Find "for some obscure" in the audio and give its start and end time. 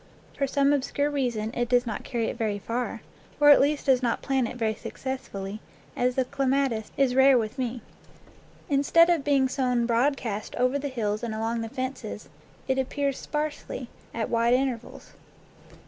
0.35-1.11